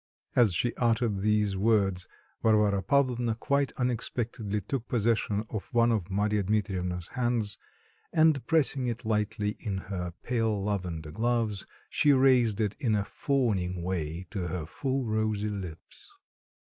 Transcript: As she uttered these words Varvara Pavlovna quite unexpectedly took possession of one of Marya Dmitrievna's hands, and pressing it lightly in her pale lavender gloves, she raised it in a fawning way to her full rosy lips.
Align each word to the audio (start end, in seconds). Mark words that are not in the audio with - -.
As 0.35 0.55
she 0.55 0.73
uttered 0.77 1.19
these 1.19 1.55
words 1.55 2.07
Varvara 2.41 2.81
Pavlovna 2.81 3.35
quite 3.35 3.71
unexpectedly 3.73 4.59
took 4.61 4.87
possession 4.87 5.43
of 5.51 5.71
one 5.75 5.91
of 5.91 6.09
Marya 6.09 6.41
Dmitrievna's 6.41 7.09
hands, 7.09 7.59
and 8.11 8.43
pressing 8.47 8.87
it 8.87 9.05
lightly 9.05 9.57
in 9.59 9.77
her 9.77 10.11
pale 10.23 10.63
lavender 10.63 11.11
gloves, 11.11 11.67
she 11.87 12.13
raised 12.13 12.59
it 12.59 12.75
in 12.79 12.95
a 12.95 13.05
fawning 13.05 13.83
way 13.83 14.25
to 14.31 14.47
her 14.47 14.65
full 14.65 15.05
rosy 15.05 15.49
lips. 15.49 16.09